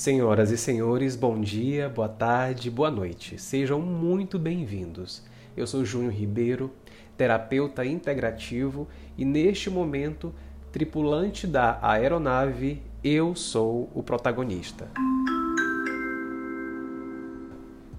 Senhoras 0.00 0.50
e 0.50 0.56
senhores, 0.56 1.14
bom 1.14 1.38
dia, 1.38 1.86
boa 1.86 2.08
tarde, 2.08 2.70
boa 2.70 2.90
noite. 2.90 3.38
Sejam 3.38 3.82
muito 3.82 4.38
bem-vindos. 4.38 5.22
Eu 5.54 5.66
sou 5.66 5.84
Júnior 5.84 6.14
Ribeiro, 6.14 6.72
terapeuta 7.18 7.84
integrativo 7.84 8.88
e 9.18 9.26
neste 9.26 9.68
momento 9.68 10.34
tripulante 10.72 11.46
da 11.46 11.78
aeronave 11.82 12.80
Eu 13.04 13.34
Sou 13.34 13.90
o 13.94 14.02
Protagonista. 14.02 14.88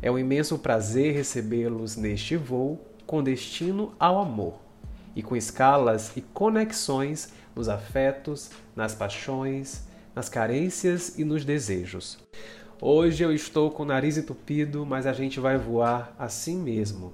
É 0.02 0.10
um 0.10 0.18
imenso 0.18 0.58
prazer 0.58 1.14
recebê-los 1.14 1.98
neste 1.98 2.36
voo 2.36 2.84
com 3.06 3.22
destino 3.22 3.94
ao 4.00 4.18
amor 4.18 4.56
e 5.16 5.22
com 5.22 5.36
escalas 5.36 6.18
e 6.18 6.22
conexões 6.22 7.32
nos 7.56 7.70
afetos, 7.70 8.50
nas 8.76 8.96
paixões, 8.96 9.91
nas 10.16 10.30
carências 10.30 11.18
e 11.18 11.24
nos 11.24 11.46
desejos. 11.46 12.18
Hoje 12.80 13.24
eu 13.24 13.32
estou 13.32 13.70
com 13.70 13.84
o 13.84 13.86
nariz 13.86 14.18
entupido, 14.18 14.86
mas 14.86 15.06
a 15.06 15.14
gente 15.14 15.40
vai 15.40 15.58
voar 15.58 16.16
assim 16.18 16.58
mesmo. 16.58 17.14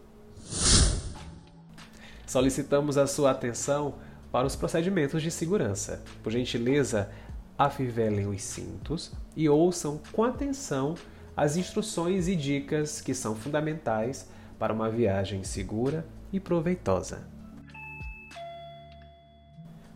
Solicitamos 2.25 2.97
a 2.97 3.07
sua 3.07 3.31
atenção 3.31 3.95
para 4.31 4.47
os 4.47 4.55
procedimentos 4.55 5.21
de 5.21 5.31
segurança. 5.31 6.03
Por 6.23 6.31
gentileza, 6.31 7.09
afivelem 7.57 8.27
os 8.27 8.41
cintos 8.41 9.11
e 9.35 9.49
ouçam 9.49 9.99
com 10.11 10.23
atenção 10.23 10.95
as 11.35 11.55
instruções 11.55 12.27
e 12.27 12.35
dicas 12.35 13.01
que 13.01 13.13
são 13.13 13.35
fundamentais 13.35 14.27
para 14.57 14.73
uma 14.73 14.89
viagem 14.89 15.43
segura 15.43 16.05
e 16.31 16.39
proveitosa. 16.39 17.27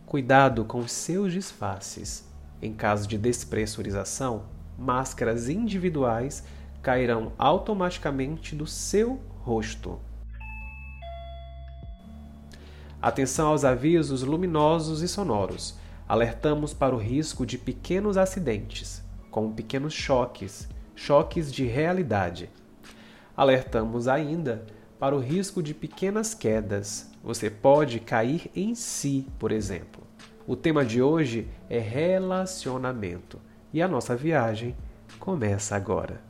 Cuidado 0.06 0.64
com 0.64 0.86
seus 0.86 1.32
disfarces. 1.32 2.31
Em 2.62 2.72
caso 2.72 3.08
de 3.08 3.18
despressurização, 3.18 4.44
máscaras 4.78 5.48
individuais 5.48 6.44
cairão 6.80 7.32
automaticamente 7.36 8.54
do 8.54 8.68
seu 8.68 9.20
rosto. 9.40 9.98
Atenção 13.00 13.48
aos 13.48 13.64
avisos 13.64 14.22
luminosos 14.22 15.02
e 15.02 15.08
sonoros. 15.08 15.76
Alertamos 16.08 16.72
para 16.72 16.94
o 16.94 16.98
risco 16.98 17.44
de 17.44 17.58
pequenos 17.58 18.16
acidentes, 18.16 19.02
como 19.28 19.54
pequenos 19.54 19.92
choques, 19.92 20.68
choques 20.94 21.52
de 21.52 21.64
realidade. 21.64 22.48
Alertamos 23.36 24.06
ainda 24.06 24.64
para 25.00 25.16
o 25.16 25.18
risco 25.18 25.60
de 25.60 25.74
pequenas 25.74 26.32
quedas. 26.32 27.10
Você 27.24 27.50
pode 27.50 27.98
cair 27.98 28.48
em 28.54 28.72
si, 28.76 29.26
por 29.36 29.50
exemplo. 29.50 30.11
O 30.44 30.56
tema 30.56 30.84
de 30.84 31.00
hoje 31.00 31.46
é 31.70 31.78
relacionamento 31.78 33.38
e 33.72 33.80
a 33.80 33.86
nossa 33.86 34.16
viagem 34.16 34.74
começa 35.20 35.76
agora. 35.76 36.20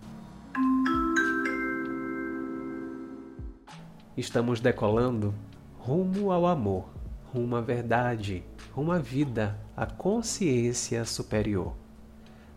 Estamos 4.15 4.61
decolando 4.61 5.35
rumo 5.79 6.31
ao 6.31 6.47
amor, 6.47 6.91
rumo 7.33 7.57
à 7.57 7.63
verdade, 7.63 8.45
rumo 8.75 8.93
à 8.93 8.99
vida, 8.99 9.59
à 9.75 9.87
consciência 9.87 11.07
superior. 11.07 11.73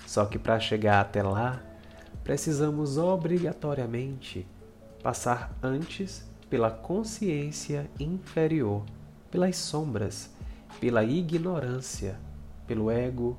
Só 0.06 0.26
que 0.26 0.38
para 0.38 0.60
chegar 0.60 1.00
até 1.00 1.24
lá, 1.24 1.64
precisamos 2.22 2.98
obrigatoriamente 2.98 4.46
passar 5.02 5.58
antes 5.64 6.30
pela 6.50 6.70
consciência 6.70 7.90
inferior, 7.98 8.84
pelas 9.32 9.56
sombras 9.56 10.35
pela 10.80 11.04
ignorância, 11.04 12.20
pelo 12.68 12.92
ego, 12.92 13.38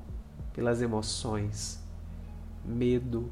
pelas 0.53 0.81
emoções, 0.81 1.79
medo, 2.65 3.31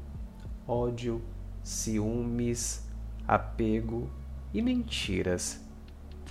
ódio, 0.66 1.20
ciúmes, 1.62 2.86
apego 3.26 4.08
e 4.54 4.62
mentiras. 4.62 5.60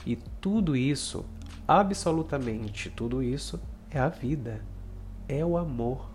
E 0.05 0.15
tudo 0.39 0.75
isso, 0.75 1.25
absolutamente 1.67 2.89
tudo 2.89 3.21
isso, 3.21 3.59
é 3.89 3.99
a 3.99 4.09
vida, 4.09 4.61
é 5.27 5.43
o 5.43 5.57
amor, 5.57 6.09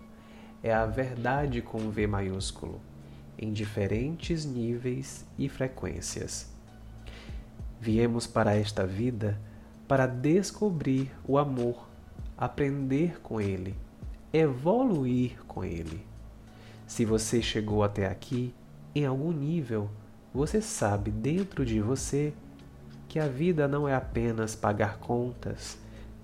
é 0.63 0.73
a 0.73 0.85
verdade 0.85 1.61
com 1.61 1.89
V 1.89 2.07
maiúsculo, 2.07 2.79
em 3.37 3.51
diferentes 3.51 4.45
níveis 4.45 5.25
e 5.37 5.49
frequências. 5.49 6.51
Viemos 7.79 8.27
para 8.27 8.55
esta 8.55 8.85
vida 8.85 9.39
para 9.91 10.07
descobrir 10.07 11.11
o 11.27 11.37
amor, 11.37 11.85
aprender 12.37 13.19
com 13.19 13.41
ele, 13.41 13.75
evoluir 14.31 15.43
com 15.45 15.65
ele. 15.65 16.07
Se 16.87 17.03
você 17.03 17.41
chegou 17.41 17.83
até 17.83 18.07
aqui, 18.07 18.55
em 18.95 19.05
algum 19.05 19.33
nível, 19.33 19.89
você 20.33 20.61
sabe 20.61 21.11
dentro 21.11 21.65
de 21.65 21.81
você 21.81 22.33
que 23.09 23.19
a 23.19 23.27
vida 23.27 23.67
não 23.67 23.85
é 23.85 23.93
apenas 23.93 24.55
pagar 24.55 24.97
contas, 24.97 25.77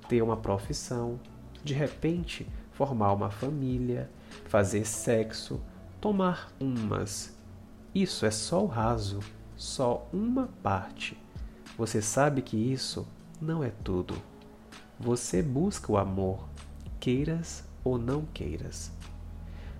ter 0.07 0.21
uma 0.21 0.37
profissão, 0.37 1.19
de 1.61 1.73
repente 1.73 2.47
formar 2.71 3.11
uma 3.11 3.29
família, 3.29 4.09
fazer 4.45 4.85
sexo, 4.85 5.59
tomar 5.99 6.53
umas. 6.57 7.37
Isso 7.93 8.25
é 8.25 8.31
só 8.31 8.63
o 8.63 8.67
raso, 8.67 9.19
só 9.57 10.07
uma 10.13 10.47
parte. 10.63 11.17
Você 11.77 12.01
sabe 12.01 12.41
que 12.41 12.55
isso 12.55 13.05
não 13.39 13.63
é 13.63 13.71
tudo. 13.83 14.15
Você 14.99 15.43
busca 15.43 15.91
o 15.91 15.97
amor, 15.97 16.47
queiras 16.99 17.63
ou 17.83 17.97
não 17.97 18.23
queiras. 18.33 18.91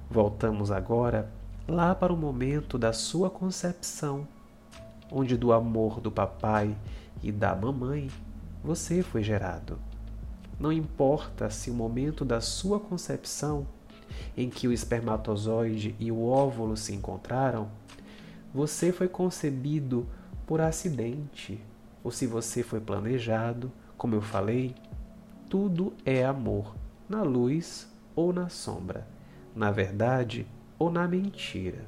Voltamos 0.09 0.72
agora 0.72 1.31
lá 1.68 1.94
para 1.94 2.13
o 2.13 2.18
momento 2.18 2.78
da 2.78 2.94
sua 2.94 3.29
concepção, 3.29 4.28
onde 5.12 5.35
do 5.35 5.51
amor 5.51 6.00
do 6.00 6.12
papai 6.12 6.78
e 7.22 7.31
da 7.31 7.56
mamãe 7.56 8.09
você 8.63 9.01
foi 9.01 9.23
gerado. 9.23 9.79
Não 10.59 10.72
importa 10.72 11.50
se 11.50 11.69
o 11.69 11.74
momento 11.74 12.24
da 12.24 12.41
sua 12.41 12.79
concepção, 12.79 13.68
em 14.35 14.50
que 14.50 14.68
o 14.68 14.74
espermatozoide 14.74 15.95
e 16.00 16.12
o 16.12 16.24
óvulo 16.24 16.78
se 16.78 16.94
encontraram, 16.94 17.69
você 18.53 18.91
foi 18.91 19.07
concebido 19.07 20.07
por 20.45 20.62
acidente 20.62 21.59
ou 22.07 22.12
se 22.12 22.25
você 22.25 22.63
foi 22.63 22.79
planejado, 22.79 23.69
como 23.97 24.16
eu 24.16 24.22
falei, 24.22 24.73
tudo 25.50 25.94
é 26.06 26.23
amor, 26.23 26.73
na 27.09 27.22
luz 27.22 27.85
ou 28.16 28.31
na 28.31 28.47
sombra, 28.47 29.06
na 29.53 29.72
verdade 29.72 30.47
ou 30.79 30.90
na 30.90 31.06
mentira. 31.06 31.84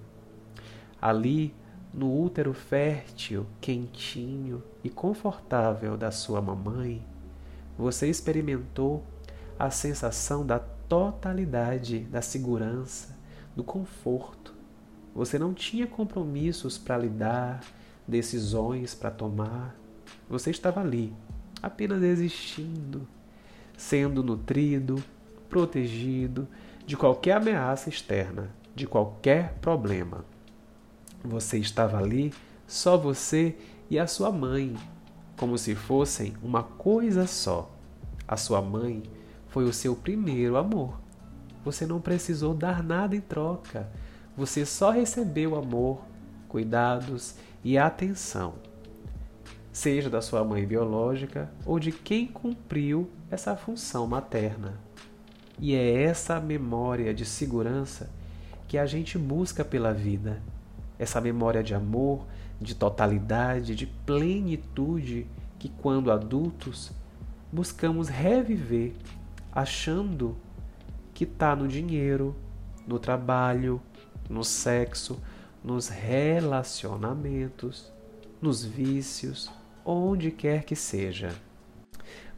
Ali, 1.02 1.56
no 1.94 2.22
útero 2.22 2.53
fértil, 2.53 3.46
quentinho 3.62 4.62
e 4.84 4.90
confortável 4.90 5.96
da 5.96 6.12
sua 6.12 6.41
mamãe, 6.41 7.01
você 7.78 8.09
experimentou 8.09 9.01
a 9.57 9.69
sensação 9.69 10.46
da 10.46 10.59
totalidade, 10.59 12.00
da 12.00 12.22
segurança, 12.22 13.18
do 13.56 13.63
conforto. 13.63 14.53
Você 15.16 15.40
não 15.40 15.53
tinha 15.53 15.88
compromissos 15.88 16.78
para 16.78 16.97
lidar, 16.97 17.62
decisões 18.06 18.94
para 18.94 19.12
tomar, 19.12 19.80
você 20.30 20.52
estava 20.52 20.81
ali, 20.81 21.14
apenas 21.62 22.03
existindo, 22.03 23.08
sendo 23.75 24.24
nutrido, 24.24 25.03
protegido 25.50 26.47
de 26.86 26.96
qualquer 26.96 27.38
ameaça 27.38 27.90
externa, 27.90 28.50
de 28.75 28.86
qualquer 28.86 29.54
problema. 29.62 30.24
Você 31.24 31.57
estava 31.57 31.98
ali, 31.98 32.34
só 32.68 32.98
você 32.98 33.56
e 33.89 33.98
a 33.98 34.07
sua 34.07 34.31
mãe, 34.31 34.75
como 35.36 35.57
se 35.57 35.74
fossem 35.75 36.34
uma 36.44 36.63
coisa 36.63 37.25
só. 37.25 37.72
A 38.28 38.38
sua 38.38 38.62
mãe 38.62 39.04
foi 39.48 39.63
o 39.66 39.74
seu 39.74 39.95
primeiro 39.95 40.57
amor. 40.57 41.00
Você 41.66 41.86
não 41.86 42.00
precisou 42.00 42.54
dar 42.54 42.84
nada 42.84 43.16
em 43.16 43.22
troca. 43.22 43.89
Você 44.38 44.66
só 44.66 44.92
recebeu 44.92 45.56
amor, 45.56 46.01
cuidados 46.48 47.36
e 47.63 47.78
atenção 47.78 48.69
seja 49.71 50.10
da 50.10 50.21
sua 50.21 50.44
mãe 50.44 50.66
biológica 50.66 51.50
ou 51.66 51.80
de 51.80 51.92
quem 51.92 52.27
cumpriu 52.27 53.10
essa 53.30 53.56
função 53.56 54.07
materna. 54.07 54.80
E 55.60 55.75
é 55.75 56.04
essa 56.04 56.39
memória 56.39 57.13
de 57.13 57.25
segurança 57.25 58.10
que 58.68 58.77
a 58.77 58.86
gente 58.86 59.18
busca 59.18 59.66
pela 59.66 59.94
vida, 59.94 60.42
essa 60.98 61.19
memória 61.19 61.63
de 61.63 61.74
amor, 61.74 62.25
de 62.62 62.75
totalidade, 62.75 63.75
de 63.75 63.88
plenitude 63.88 65.25
que, 65.57 65.69
quando 65.69 66.12
adultos, 66.12 66.92
buscamos 67.51 68.10
reviver, 68.10 68.94
achando 69.51 70.38
que 71.13 71.24
está 71.24 71.56
no 71.56 71.68
dinheiro, 71.68 72.36
no 72.88 73.00
trabalho, 73.00 73.81
no 74.30 74.44
sexo, 74.44 75.19
nos 75.63 75.89
relacionamentos, 75.89 77.92
nos 78.42 78.63
vícios, 78.63 79.51
onde 79.91 80.30
quer 80.30 80.63
que 80.63 80.75
seja. 80.75 81.31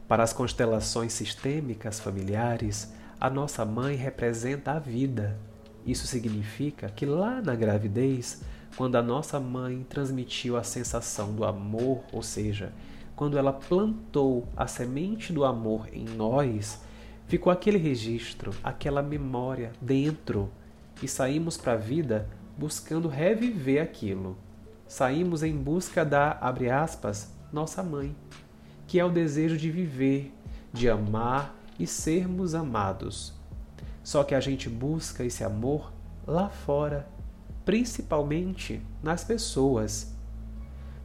Para 0.08 0.22
as 0.22 0.32
constelações 0.32 1.12
sistêmicas 1.12 2.00
familiares, 2.00 2.92
a 3.20 3.28
nossa 3.28 3.64
mãe 3.64 3.94
representa 3.94 4.72
a 4.72 4.78
vida, 4.78 5.38
Isso 5.84 6.06
significa 6.06 6.88
que 6.88 7.04
lá 7.04 7.42
na 7.42 7.56
gravidez, 7.56 8.40
quando 8.76 8.94
a 8.94 9.02
nossa 9.02 9.40
mãe 9.40 9.84
transmitiu 9.88 10.56
a 10.56 10.62
sensação 10.62 11.34
do 11.34 11.44
amor, 11.44 12.04
ou 12.12 12.22
seja, 12.22 12.72
quando 13.16 13.36
ela 13.36 13.52
plantou 13.52 14.46
a 14.56 14.68
semente 14.68 15.32
do 15.32 15.44
amor 15.44 15.88
em 15.92 16.04
nós, 16.04 16.80
ficou 17.26 17.52
aquele 17.52 17.78
registro, 17.78 18.54
aquela 18.62 19.02
memória 19.02 19.72
dentro 19.80 20.48
e 21.02 21.08
saímos 21.08 21.56
para 21.56 21.72
a 21.72 21.76
vida 21.76 22.28
buscando 22.56 23.08
reviver 23.08 23.82
aquilo. 23.82 24.36
Saímos 24.86 25.42
em 25.42 25.56
busca 25.56 26.04
da, 26.04 26.38
abre 26.40 26.70
aspas, 26.70 27.31
nossa 27.52 27.82
mãe, 27.82 28.16
que 28.86 28.98
é 28.98 29.04
o 29.04 29.10
desejo 29.10 29.56
de 29.56 29.70
viver, 29.70 30.32
de 30.72 30.88
amar 30.88 31.54
e 31.78 31.86
sermos 31.86 32.54
amados. 32.54 33.34
Só 34.02 34.24
que 34.24 34.34
a 34.34 34.40
gente 34.40 34.68
busca 34.68 35.24
esse 35.24 35.44
amor 35.44 35.92
lá 36.26 36.48
fora, 36.48 37.08
principalmente 37.64 38.82
nas 39.02 39.22
pessoas. 39.24 40.14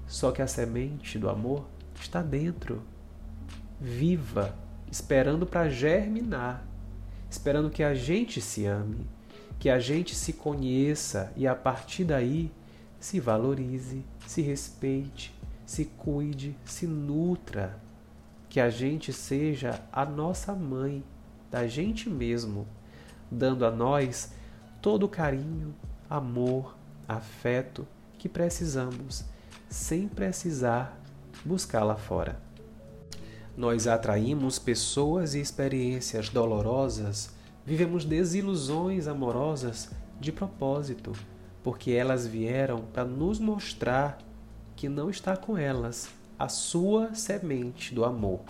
Só 0.08 0.32
que 0.32 0.42
a 0.42 0.48
semente 0.48 1.20
do 1.20 1.30
amor 1.30 1.68
está 2.00 2.22
dentro, 2.22 2.82
viva, 3.80 4.56
esperando 4.90 5.46
para 5.46 5.70
germinar, 5.70 6.66
esperando 7.30 7.70
que 7.70 7.84
a 7.84 7.94
gente 7.94 8.40
se 8.40 8.66
ame, 8.66 9.06
que 9.60 9.70
a 9.70 9.80
gente 9.80 10.16
se 10.16 10.34
conheça 10.34 11.32
e 11.36 11.46
a 11.46 11.56
partir 11.56 12.06
daí 12.06 12.52
se 13.00 13.20
valorize, 13.20 14.04
se 14.26 14.42
respeite, 14.42 15.37
se 15.68 15.84
cuide, 15.84 16.56
se 16.64 16.88
nutra, 16.88 17.78
que 18.48 18.58
a 18.58 18.70
gente 18.70 19.12
seja 19.12 19.82
a 19.92 20.06
nossa 20.06 20.54
mãe, 20.54 21.04
da 21.52 21.68
gente 21.68 22.10
mesmo, 22.10 22.66
dando 23.30 23.66
a 23.66 23.72
nós 23.72 24.32
todo 24.82 25.04
o 25.04 25.10
carinho, 25.10 25.76
amor, 26.10 26.78
afeto 27.06 27.86
que 28.18 28.30
precisamos, 28.30 29.26
sem 29.68 30.08
precisar 30.08 30.98
buscar 31.44 31.84
lá 31.84 31.98
fora. 31.98 32.40
Nós 33.58 33.88
atraímos 33.88 34.58
pessoas 34.58 35.36
e 35.36 35.42
experiências 35.42 36.30
dolorosas, 36.30 37.36
vivemos 37.66 38.06
desilusões 38.06 39.06
amorosas 39.06 39.92
de 40.18 40.32
propósito, 40.32 41.12
porque 41.62 41.92
elas 41.92 42.26
vieram 42.26 42.84
para 42.94 43.04
nos 43.04 43.38
mostrar 43.38 44.18
que 44.78 44.88
não 44.88 45.10
está 45.10 45.36
com 45.36 45.58
elas 45.58 46.08
a 46.38 46.48
sua 46.48 47.16
semente 47.16 47.96
do 47.96 48.06
amor. 48.06 48.42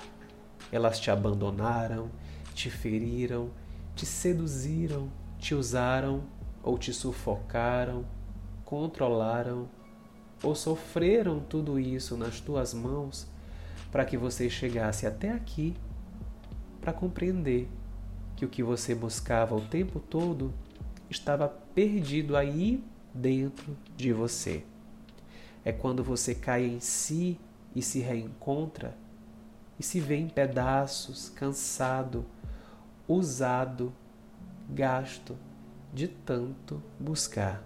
Elas 0.69 0.99
te 0.99 1.09
abandonaram, 1.09 2.11
te 2.53 2.69
feriram, 2.69 3.49
te 3.95 4.05
seduziram, 4.05 5.09
te 5.39 5.55
usaram 5.55 6.23
ou 6.61 6.77
te 6.77 6.91
sufocaram, 6.91 8.05
controlaram 8.65 9.69
ou 10.43 10.53
sofreram 10.53 11.39
tudo 11.39 11.79
isso 11.79 12.17
nas 12.17 12.41
tuas 12.41 12.73
mãos 12.73 13.25
para 13.89 14.03
que 14.03 14.17
você 14.17 14.49
chegasse 14.49 15.07
até 15.07 15.31
aqui 15.31 15.73
para 16.81 16.91
compreender 16.91 17.69
que 18.35 18.43
o 18.43 18.49
que 18.49 18.61
você 18.61 18.93
buscava 18.93 19.55
o 19.55 19.61
tempo 19.61 19.97
todo 19.97 20.53
estava 21.09 21.47
perdido 21.47 22.35
aí 22.35 22.83
dentro 23.13 23.77
de 23.95 24.11
você 24.11 24.65
é 25.67 25.73
quando 25.73 26.01
você 26.01 26.33
cai 26.33 26.63
em 26.63 26.79
si 26.79 27.37
e 27.75 27.81
se 27.81 27.99
reencontra 27.99 28.97
e 29.77 29.83
se 29.83 29.99
vê 29.99 30.15
em 30.15 30.29
pedaços, 30.29 31.27
cansado, 31.27 32.25
usado, 33.05 33.93
gasto 34.69 35.35
de 35.93 36.07
tanto 36.07 36.81
buscar. 36.97 37.61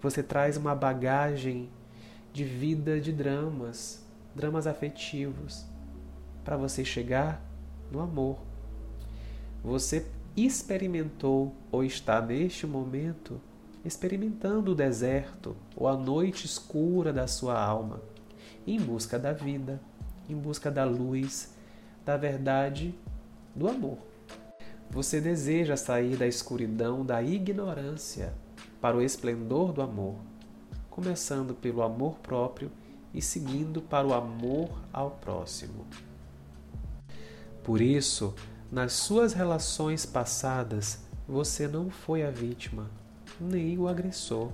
Você 0.00 0.24
traz 0.24 0.56
uma 0.56 0.74
bagagem 0.74 1.70
de 2.32 2.42
vida 2.42 3.00
de 3.00 3.12
dramas, 3.12 4.04
dramas 4.34 4.66
afetivos, 4.66 5.64
para 6.42 6.56
você 6.56 6.84
chegar 6.84 7.40
no 7.92 8.00
amor. 8.00 8.40
Você 9.62 10.04
experimentou 10.36 11.54
ou 11.70 11.84
está 11.84 12.20
neste 12.20 12.66
momento 12.66 13.40
experimentando 13.84 14.72
o 14.72 14.74
deserto 14.74 15.56
ou 15.76 15.88
a 15.88 15.96
noite 15.96 16.46
escura 16.46 17.12
da 17.12 17.26
sua 17.26 17.60
alma, 17.60 18.00
em 18.66 18.78
busca 18.78 19.18
da 19.18 19.32
vida, 19.32 19.80
em 20.28 20.36
busca 20.36 20.70
da 20.70 20.84
luz, 20.84 21.54
da 22.04 22.16
verdade, 22.16 22.94
do 23.54 23.68
amor. 23.68 23.98
Você 24.90 25.20
deseja 25.20 25.76
sair 25.76 26.16
da 26.16 26.26
escuridão 26.26 27.04
da 27.04 27.22
ignorância 27.22 28.32
para 28.80 28.96
o 28.96 29.02
esplendor 29.02 29.72
do 29.72 29.82
amor, 29.82 30.16
começando 30.90 31.54
pelo 31.54 31.82
amor 31.82 32.18
próprio 32.18 32.70
e 33.14 33.20
seguindo 33.20 33.80
para 33.80 34.06
o 34.06 34.14
amor 34.14 34.70
ao 34.92 35.12
próximo. 35.12 35.86
Por 37.62 37.80
isso, 37.80 38.34
nas 38.70 38.92
suas 38.92 39.32
relações 39.32 40.04
passadas, 40.04 41.00
você 41.28 41.68
não 41.68 41.90
foi 41.90 42.24
a 42.24 42.30
vítima, 42.30 42.90
nem 43.42 43.78
o 43.78 43.88
agressor. 43.88 44.50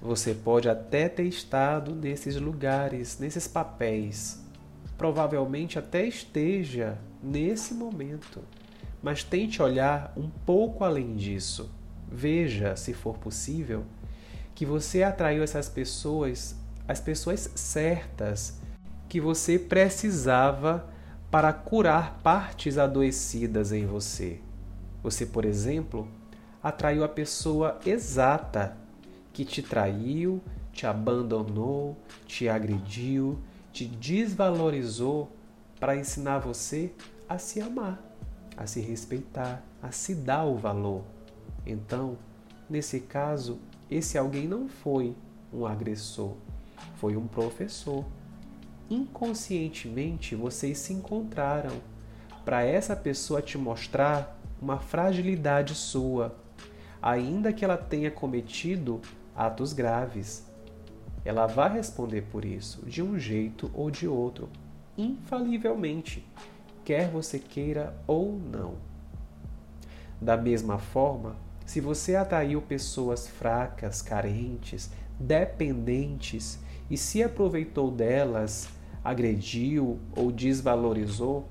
Você 0.00 0.34
pode 0.34 0.68
até 0.68 1.08
ter 1.08 1.24
estado 1.24 1.94
nesses 1.94 2.36
lugares, 2.36 3.18
nesses 3.18 3.48
papéis. 3.48 4.44
Provavelmente 4.96 5.78
até 5.78 6.06
esteja 6.06 6.98
nesse 7.22 7.74
momento. 7.74 8.42
Mas 9.02 9.24
tente 9.24 9.62
olhar 9.62 10.12
um 10.16 10.28
pouco 10.28 10.84
além 10.84 11.16
disso. 11.16 11.70
Veja, 12.10 12.76
se 12.76 12.92
for 12.92 13.18
possível, 13.18 13.84
que 14.54 14.64
você 14.64 15.02
atraiu 15.02 15.42
essas 15.42 15.68
pessoas, 15.68 16.54
as 16.86 17.00
pessoas 17.00 17.50
certas 17.54 18.60
que 19.08 19.20
você 19.20 19.58
precisava 19.58 20.88
para 21.30 21.52
curar 21.52 22.20
partes 22.22 22.78
adoecidas 22.78 23.72
em 23.72 23.86
você. 23.86 24.40
Você, 25.02 25.26
por 25.26 25.44
exemplo, 25.44 26.08
atraiu 26.66 27.04
a 27.04 27.08
pessoa 27.08 27.78
exata 27.86 28.76
que 29.32 29.44
te 29.44 29.62
traiu, 29.62 30.42
te 30.72 30.84
abandonou, 30.84 31.96
te 32.26 32.48
agrediu, 32.48 33.38
te 33.72 33.86
desvalorizou 33.86 35.30
para 35.78 35.96
ensinar 35.96 36.40
você 36.40 36.92
a 37.28 37.38
se 37.38 37.60
amar, 37.60 38.02
a 38.56 38.66
se 38.66 38.80
respeitar, 38.80 39.62
a 39.80 39.92
se 39.92 40.12
dar 40.12 40.44
o 40.44 40.56
valor. 40.56 41.04
Então, 41.64 42.18
nesse 42.68 42.98
caso, 42.98 43.60
esse 43.88 44.18
alguém 44.18 44.48
não 44.48 44.68
foi 44.68 45.14
um 45.52 45.64
agressor, 45.64 46.34
foi 46.96 47.16
um 47.16 47.28
professor. 47.28 48.04
Inconscientemente 48.90 50.34
vocês 50.34 50.78
se 50.78 50.92
encontraram 50.92 51.80
para 52.44 52.64
essa 52.64 52.96
pessoa 52.96 53.40
te 53.40 53.56
mostrar 53.56 54.36
uma 54.60 54.80
fragilidade 54.80 55.72
sua, 55.72 56.34
ainda 57.00 57.52
que 57.52 57.64
ela 57.64 57.76
tenha 57.76 58.10
cometido 58.10 59.00
atos 59.34 59.72
graves. 59.72 60.46
Ela 61.24 61.46
vai 61.46 61.72
responder 61.72 62.22
por 62.22 62.44
isso, 62.44 62.84
de 62.86 63.02
um 63.02 63.18
jeito 63.18 63.70
ou 63.74 63.90
de 63.90 64.06
outro, 64.06 64.48
infalivelmente, 64.96 66.26
quer 66.84 67.08
você 67.08 67.38
queira 67.38 67.94
ou 68.06 68.38
não. 68.38 68.74
Da 70.20 70.36
mesma 70.36 70.78
forma, 70.78 71.36
se 71.66 71.80
você 71.80 72.14
atraiu 72.14 72.62
pessoas 72.62 73.26
fracas, 73.26 74.00
carentes, 74.00 74.90
dependentes 75.18 76.58
e 76.88 76.96
se 76.96 77.22
aproveitou 77.22 77.90
delas, 77.90 78.68
agrediu 79.02 79.98
ou 80.16 80.30
desvalorizou, 80.30 81.48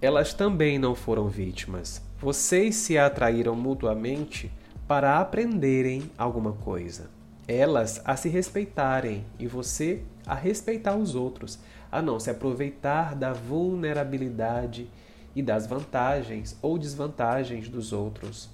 elas 0.00 0.34
também 0.34 0.78
não 0.78 0.94
foram 0.94 1.28
vítimas. 1.28 2.02
Vocês 2.22 2.76
se 2.76 2.96
atraíram 2.96 3.56
mutuamente 3.56 4.48
para 4.86 5.18
aprenderem 5.18 6.08
alguma 6.16 6.52
coisa. 6.52 7.10
Elas 7.48 8.00
a 8.04 8.14
se 8.14 8.28
respeitarem 8.28 9.26
e 9.40 9.48
você 9.48 10.04
a 10.24 10.32
respeitar 10.32 10.94
os 10.94 11.16
outros, 11.16 11.58
a 11.90 12.00
não 12.00 12.20
se 12.20 12.30
aproveitar 12.30 13.16
da 13.16 13.32
vulnerabilidade 13.32 14.88
e 15.34 15.42
das 15.42 15.66
vantagens 15.66 16.56
ou 16.62 16.78
desvantagens 16.78 17.68
dos 17.68 17.92
outros. 17.92 18.48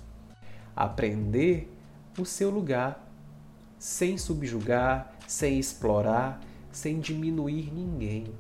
Aprender 0.75 1.71
o 2.19 2.25
seu 2.25 2.49
lugar, 2.49 3.07
sem 3.79 4.17
subjugar, 4.17 5.13
sem 5.27 5.59
explorar, 5.59 6.41
sem 6.73 6.99
diminuir 6.99 7.71
ninguém. 7.71 8.33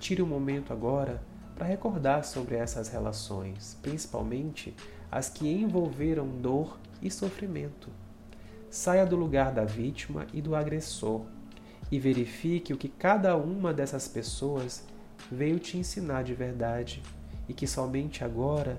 Tire 0.00 0.22
um 0.22 0.26
momento 0.26 0.72
agora 0.72 1.27
para 1.58 1.66
recordar 1.66 2.24
sobre 2.24 2.54
essas 2.54 2.88
relações, 2.88 3.76
principalmente 3.82 4.76
as 5.10 5.28
que 5.28 5.48
envolveram 5.48 6.28
dor 6.28 6.78
e 7.02 7.10
sofrimento. 7.10 7.90
Saia 8.70 9.04
do 9.04 9.16
lugar 9.16 9.50
da 9.50 9.64
vítima 9.64 10.24
e 10.32 10.40
do 10.40 10.54
agressor 10.54 11.22
e 11.90 11.98
verifique 11.98 12.72
o 12.72 12.76
que 12.76 12.88
cada 12.88 13.36
uma 13.36 13.74
dessas 13.74 14.06
pessoas 14.06 14.86
veio 15.32 15.58
te 15.58 15.76
ensinar 15.76 16.22
de 16.22 16.32
verdade 16.32 17.02
e 17.48 17.54
que 17.54 17.66
somente 17.66 18.22
agora 18.22 18.78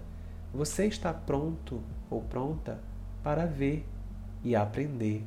você 0.53 0.85
está 0.85 1.13
pronto 1.13 1.83
ou 2.09 2.21
pronta 2.21 2.79
para 3.21 3.45
ver 3.45 3.85
e 4.41 4.55
aprender. 4.55 5.25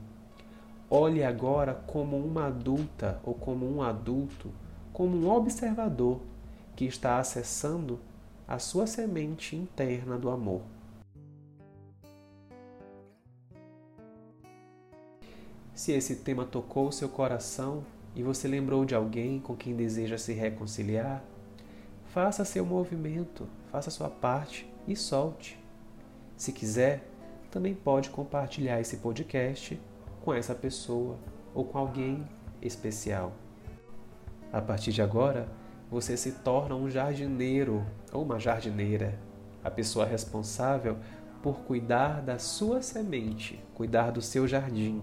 Olhe 0.89 1.23
agora 1.23 1.75
como 1.75 2.17
uma 2.17 2.47
adulta 2.47 3.21
ou 3.23 3.35
como 3.35 3.71
um 3.71 3.83
adulto, 3.83 4.51
como 4.91 5.15
um 5.19 5.31
observador 5.31 6.32
que 6.83 6.89
está 6.89 7.21
acessando 7.21 8.01
a 8.49 8.59
sua 8.59 8.89
semente 8.89 9.55
interna 9.55 10.19
do 10.19 10.29
amor. 10.29 10.63
Se 15.73 15.93
esse 15.93 16.17
tema 16.17 16.45
tocou 16.45 16.91
seu 16.91 17.09
coração 17.09 17.85
e 18.17 18.23
você 18.25 18.49
lembrou 18.49 18.85
de 18.85 18.97
alguém 18.97 19.39
com 19.39 19.55
quem 19.55 19.77
deseja 19.77 20.19
se 20.19 20.33
reconciliar, 20.33 21.23
faça 22.07 22.45
seu 22.45 22.67
movimento, 22.67 23.49
faça 23.71 23.89
sua 23.89 24.11
parte 24.11 24.69
e 24.89 24.97
solte. 24.97 25.57
Se 26.37 26.53
quiser, 26.53 27.09
também 27.49 27.77
pode 27.77 28.11
compartilhar 28.11 28.81
esse 28.81 28.97
podcast 28.97 29.81
com 30.25 30.35
essa 30.35 30.53
pessoa 30.53 31.17
ou 31.55 31.65
com 31.65 31.79
alguém 31.79 32.29
especial. 32.61 33.33
A 34.53 34.61
partir 34.61 34.91
de 34.91 35.01
agora, 35.01 35.62
você 35.93 36.17
se 36.17 36.33
torna 36.33 36.75
um 36.75 36.91
jardineiro 36.91 37.87
ou 38.13 38.25
uma 38.25 38.41
jardineira, 38.41 39.17
a 39.63 39.71
pessoa 39.71 40.05
responsável 40.05 40.97
por 41.41 41.61
cuidar 41.61 42.21
da 42.21 42.39
sua 42.39 42.83
semente, 42.83 43.63
cuidar 43.75 44.11
do 44.11 44.21
seu 44.21 44.49
jardim 44.49 45.01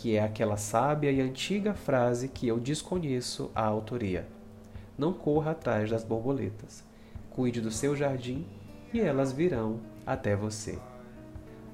que 0.00 0.16
é 0.16 0.22
aquela 0.22 0.56
sábia 0.56 1.12
e 1.12 1.20
antiga 1.20 1.74
frase 1.74 2.28
que 2.28 2.48
eu 2.48 2.58
desconheço 2.58 3.50
a 3.54 3.62
autoria. 3.62 4.26
Não 4.96 5.12
corra 5.12 5.50
atrás 5.50 5.90
das 5.90 6.02
borboletas. 6.02 6.82
Cuide 7.28 7.60
do 7.60 7.70
seu 7.70 7.94
jardim 7.94 8.46
e 8.94 9.00
elas 9.00 9.30
virão 9.30 9.80
até 10.06 10.34
você. 10.34 10.78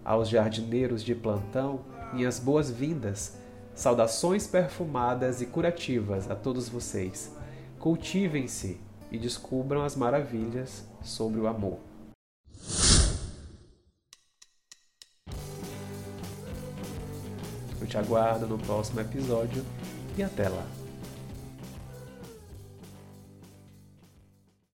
Aos 0.05 0.29
jardineiros 0.29 1.05
de 1.05 1.15
plantão, 1.15 1.83
minhas 2.13 2.41
boas-vindas, 2.41 3.39
saudações 3.75 4.45
perfumadas 4.47 5.41
e 5.41 5.47
curativas 5.47 6.29
a 6.29 6.35
todos 6.35 6.69
vocês. 6.69 7.36
Cultivem-se 7.79 8.81
e 9.11 9.19
descubram 9.19 9.83
as 9.83 9.95
maravilhas 9.95 10.85
sobre 11.03 11.41
o 11.41 11.47
amor. 11.47 11.79
Eu 17.81 17.87
te 17.87 17.97
aguardo 17.97 18.47
no 18.47 18.59
próximo 18.59 19.01
episódio 19.01 19.65
e 20.17 20.23
até 20.23 20.49
lá. 20.49 20.67